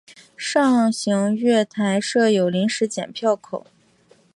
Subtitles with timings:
[0.35, 3.67] 上行月台设有临时剪票口。